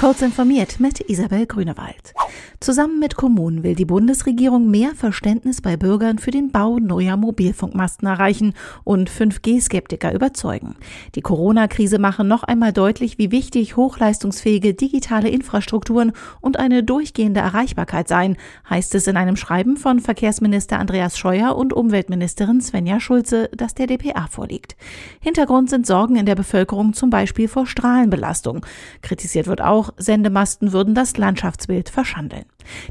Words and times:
Kurz 0.00 0.22
informiert 0.22 0.80
mit 0.80 1.10
Isabel 1.10 1.44
Grünewald. 1.44 2.14
Zusammen 2.58 2.98
mit 2.98 3.16
Kommunen 3.16 3.62
will 3.62 3.74
die 3.74 3.84
Bundesregierung 3.84 4.70
mehr 4.70 4.94
Verständnis 4.94 5.60
bei 5.60 5.76
Bürgern 5.76 6.18
für 6.18 6.30
den 6.30 6.50
Bau 6.50 6.78
neuer 6.78 7.18
Mobilfunkmasten 7.18 8.08
erreichen 8.08 8.54
und 8.84 9.10
5G-Skeptiker 9.10 10.14
überzeugen. 10.14 10.76
Die 11.14 11.20
Corona-Krise 11.20 11.98
mache 11.98 12.24
noch 12.24 12.42
einmal 12.42 12.72
deutlich, 12.72 13.18
wie 13.18 13.30
wichtig 13.30 13.76
hochleistungsfähige 13.76 14.72
digitale 14.72 15.28
Infrastrukturen 15.28 16.12
und 16.40 16.58
eine 16.58 16.82
durchgehende 16.82 17.40
Erreichbarkeit 17.40 18.08
seien, 18.08 18.38
heißt 18.68 18.94
es 18.94 19.06
in 19.06 19.18
einem 19.18 19.36
Schreiben 19.36 19.76
von 19.76 20.00
Verkehrsminister 20.00 20.78
Andreas 20.78 21.18
Scheuer 21.18 21.56
und 21.56 21.74
Umweltministerin 21.74 22.62
Svenja 22.62 23.00
Schulze, 23.00 23.50
das 23.54 23.74
der 23.74 23.86
DPA 23.86 24.28
vorliegt. 24.30 24.76
Hintergrund 25.20 25.68
sind 25.68 25.86
Sorgen 25.86 26.16
in 26.16 26.26
der 26.26 26.36
Bevölkerung 26.36 26.94
zum 26.94 27.10
Beispiel 27.10 27.48
vor 27.48 27.66
Strahlenbelastung. 27.66 28.64
Kritisiert 29.02 29.46
wird 29.46 29.60
auch, 29.60 29.89
Sendemasten 29.96 30.72
würden 30.72 30.94
das 30.94 31.16
Landschaftsbild 31.16 31.88
verschandeln. 31.88 32.44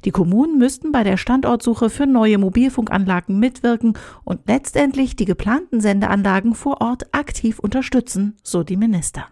Die 0.05 0.11
Kommunen 0.11 0.57
müssten 0.57 0.91
bei 0.91 1.03
der 1.03 1.17
Standortsuche 1.17 1.89
für 1.89 2.05
neue 2.05 2.37
Mobilfunkanlagen 2.37 3.39
mitwirken 3.39 3.93
und 4.23 4.41
letztendlich 4.47 5.15
die 5.15 5.25
geplanten 5.25 5.81
Sendeanlagen 5.81 6.55
vor 6.55 6.81
Ort 6.81 7.13
aktiv 7.13 7.59
unterstützen, 7.59 8.37
so 8.43 8.63
die 8.63 8.77
Minister. 8.77 9.25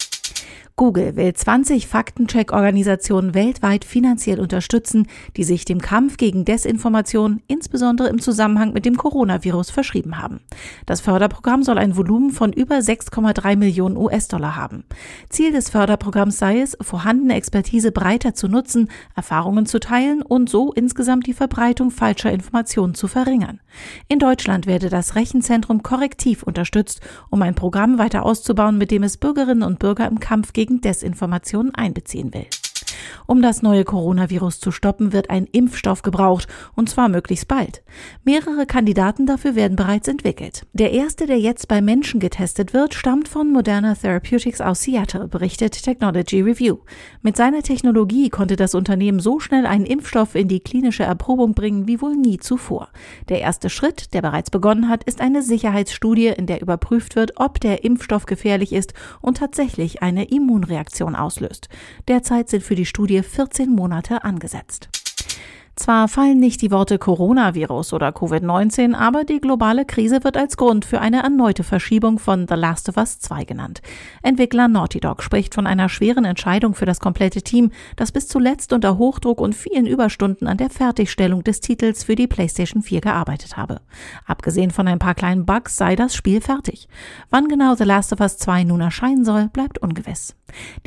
Google 0.79 1.15
will 1.15 1.33
20 1.33 1.87
Faktencheck-Organisationen 1.87 3.33
weltweit 3.33 3.83
finanziell 3.83 4.39
unterstützen, 4.39 5.07
die 5.35 5.43
sich 5.43 5.65
dem 5.65 5.81
Kampf 5.81 6.17
gegen 6.17 6.45
Desinformation 6.45 7.41
insbesondere 7.47 8.09
im 8.09 8.21
Zusammenhang 8.21 8.73
mit 8.73 8.85
dem 8.85 8.95
Coronavirus 8.95 9.71
verschrieben 9.71 10.19
haben. 10.19 10.39
Das 10.85 11.01
Förderprogramm 11.01 11.63
soll 11.63 11.79
ein 11.79 11.97
Volumen 11.97 12.29
von 12.29 12.53
über 12.53 12.75
6,3 12.75 13.55
Millionen 13.55 13.97
US-Dollar 13.97 14.55
haben. 14.55 14.83
Ziel 15.29 15.51
des 15.51 15.71
Förderprogramms 15.71 16.37
sei 16.37 16.61
es, 16.61 16.77
vorhandene 16.79 17.33
Expertise 17.33 17.91
breiter 17.91 18.35
zu 18.35 18.47
nutzen, 18.47 18.91
Erfahrungen 19.15 19.65
zu 19.65 19.79
teilen 19.79 20.21
und 20.21 20.47
so 20.47 20.73
insgesamt 20.73 21.25
die 21.25 21.33
Verbreitung 21.33 21.89
falscher 21.89 22.31
Informationen 22.31 22.93
zu 22.93 23.07
verringern. 23.07 23.61
In 24.09 24.19
Deutschland 24.19 24.67
werde 24.67 24.89
das 24.89 25.15
Rechenzentrum 25.15 25.81
korrektiv 25.81 26.43
unterstützt, 26.43 27.01
um 27.31 27.41
ein 27.41 27.55
Programm 27.55 27.97
weiter 27.97 28.23
auszubauen, 28.23 28.77
mit 28.77 28.91
dem 28.91 29.01
es 29.01 29.17
Bürgerinnen 29.17 29.63
und 29.63 29.79
Bürger 29.79 30.07
im 30.07 30.19
Kampf 30.19 30.53
gegen 30.53 30.66
gegen 30.67 30.81
Desinformation 30.81 31.73
einbeziehen 31.73 32.33
will. 32.33 32.45
Um 33.27 33.41
das 33.41 33.61
neue 33.61 33.83
Coronavirus 33.83 34.61
zu 34.61 34.71
stoppen, 34.71 35.11
wird 35.11 35.29
ein 35.29 35.47
Impfstoff 35.51 36.01
gebraucht, 36.01 36.47
und 36.75 36.89
zwar 36.89 37.09
möglichst 37.09 37.49
bald. 37.49 37.83
Mehrere 38.23 38.65
Kandidaten 38.65 39.25
dafür 39.25 39.53
werden 39.53 39.75
bereits 39.75 40.07
entwickelt. 40.07 40.65
Der 40.71 40.93
erste, 40.93 41.25
der 41.25 41.37
jetzt 41.37 41.67
bei 41.67 41.81
Menschen 41.81 42.21
getestet 42.21 42.73
wird, 42.73 42.93
stammt 42.93 43.27
von 43.27 43.51
Moderna 43.51 43.95
Therapeutics 43.95 44.61
aus 44.61 44.81
Seattle, 44.81 45.27
berichtet 45.27 45.83
Technology 45.83 46.39
Review. 46.39 46.77
Mit 47.21 47.35
seiner 47.35 47.63
Technologie 47.63 48.29
konnte 48.29 48.55
das 48.55 48.73
Unternehmen 48.73 49.19
so 49.19 49.41
schnell 49.41 49.65
einen 49.65 49.85
Impfstoff 49.85 50.33
in 50.33 50.47
die 50.47 50.61
klinische 50.61 51.03
Erprobung 51.03 51.53
bringen 51.53 51.85
wie 51.85 51.99
wohl 51.99 52.15
nie 52.15 52.37
zuvor. 52.37 52.87
Der 53.27 53.41
erste 53.41 53.69
Schritt, 53.69 54.13
der 54.13 54.21
bereits 54.21 54.51
begonnen 54.51 54.87
hat, 54.87 55.03
ist 55.03 55.19
eine 55.19 55.41
Sicherheitsstudie, 55.41 56.27
in 56.27 56.45
der 56.45 56.61
überprüft 56.61 57.17
wird, 57.17 57.33
ob 57.35 57.59
der 57.59 57.83
Impfstoff 57.83 58.25
gefährlich 58.25 58.71
ist 58.71 58.93
und 59.19 59.39
tatsächlich 59.39 60.01
eine 60.01 60.29
Immunreaktion 60.29 61.13
auslöst. 61.13 61.67
Derzeit 62.07 62.47
sind 62.47 62.63
für 62.63 62.75
die 62.75 62.85
Studie 62.85 63.16
14 63.23 63.69
Monate 63.69 64.23
angesetzt. 64.23 64.89
Zwar 65.77 66.07
fallen 66.07 66.39
nicht 66.39 66.63
die 66.63 66.71
Worte 66.71 66.97
Coronavirus 66.97 67.93
oder 67.93 68.09
Covid-19, 68.09 68.95
aber 68.95 69.23
die 69.25 69.39
globale 69.39 69.85
Krise 69.85 70.23
wird 70.23 70.35
als 70.35 70.57
Grund 70.57 70.85
für 70.85 70.99
eine 70.99 71.21
erneute 71.21 71.63
Verschiebung 71.63 72.17
von 72.17 72.47
The 72.47 72.55
Last 72.55 72.89
of 72.89 72.97
Us 72.97 73.19
2 73.19 73.43
genannt. 73.43 73.83
Entwickler 74.23 74.67
Naughty 74.67 74.99
Dog 74.99 75.21
spricht 75.21 75.53
von 75.53 75.67
einer 75.67 75.87
schweren 75.87 76.25
Entscheidung 76.25 76.73
für 76.73 76.87
das 76.87 76.99
komplette 76.99 77.43
Team, 77.43 77.69
das 77.95 78.11
bis 78.11 78.27
zuletzt 78.27 78.73
unter 78.73 78.97
Hochdruck 78.97 79.39
und 79.39 79.53
vielen 79.53 79.85
Überstunden 79.85 80.47
an 80.47 80.57
der 80.57 80.71
Fertigstellung 80.71 81.43
des 81.43 81.61
Titels 81.61 82.03
für 82.03 82.15
die 82.15 82.27
PlayStation 82.27 82.81
4 82.81 83.01
gearbeitet 83.01 83.55
habe. 83.55 83.79
Abgesehen 84.25 84.71
von 84.71 84.87
ein 84.87 84.99
paar 84.99 85.13
kleinen 85.13 85.45
Bugs 85.45 85.77
sei 85.77 85.95
das 85.95 86.15
Spiel 86.15 86.41
fertig. 86.41 86.87
Wann 87.29 87.47
genau 87.47 87.75
The 87.75 87.83
Last 87.83 88.11
of 88.13 88.19
Us 88.19 88.39
2 88.39 88.63
nun 88.63 88.81
erscheinen 88.81 89.23
soll, 89.23 89.49
bleibt 89.49 89.77
ungewiss. 89.77 90.35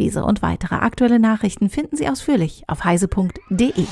Diese 0.00 0.24
und 0.24 0.42
weitere 0.42 0.74
aktuelle 0.74 1.20
Nachrichten 1.20 1.70
finden 1.70 1.96
Sie 1.96 2.08
ausführlich 2.08 2.64
auf 2.66 2.82
heise.de. 2.82 3.86